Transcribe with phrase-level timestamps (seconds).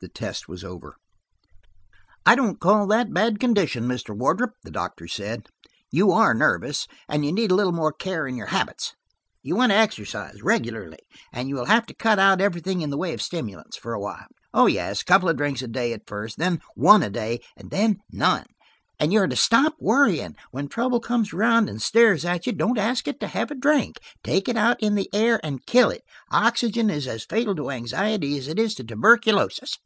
[0.00, 0.96] The test was over.
[2.26, 5.46] "I don't call that bad condition, Mr.–Wardrop," the doctor said.
[5.92, 8.96] "You are nervous, and you need a little more care in your habits.
[9.44, 10.98] You want to exercise, regularly,
[11.32, 14.00] and you will have to cut out everything in the way of stimulants for a
[14.00, 14.26] while.
[14.52, 17.70] Oh, yes, a couple of drinks a day at first, then one a day, and
[17.70, 18.46] then none.
[18.98, 23.06] And you are to stop worrying–when trouble comes round, and stares at you, don't ask
[23.06, 24.00] it to have a drink.
[24.24, 26.02] Take it out in the air and kill it;
[26.32, 29.78] oxygen is as fatal to anxiety as it is to tuberculosis."